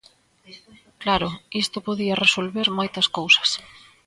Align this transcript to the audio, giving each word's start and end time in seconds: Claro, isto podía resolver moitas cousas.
Claro, 1.03 1.29
isto 1.63 1.85
podía 1.87 2.19
resolver 2.25 2.67
moitas 2.77 3.07
cousas. 3.17 3.49